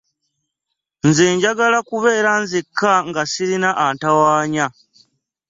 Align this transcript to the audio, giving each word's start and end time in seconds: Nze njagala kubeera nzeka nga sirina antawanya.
Nze 1.07 1.25
njagala 1.35 1.79
kubeera 1.89 2.31
nzeka 2.43 2.91
nga 3.07 3.21
sirina 3.31 3.69
antawanya. 3.85 4.65